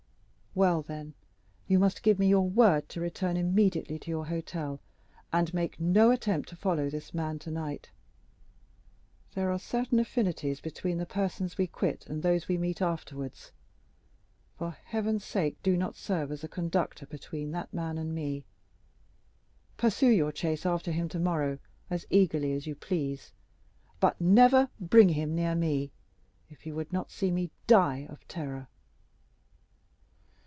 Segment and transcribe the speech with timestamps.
[0.53, 1.13] "Well, then,
[1.65, 4.81] you must give me your word to return immediately to your hotel,
[5.31, 7.89] and make no attempt to follow this man tonight.
[9.33, 13.53] There are certain affinities between the persons we quit and those we meet afterwards.
[14.57, 18.43] For heaven's sake, do not serve as a conductor between that man and me.
[19.77, 21.59] Pursue your chase after him tomorrow
[21.89, 23.31] as eagerly as you please;
[24.01, 25.93] but never bring him near me,
[26.49, 28.67] if you would not see me die of terror.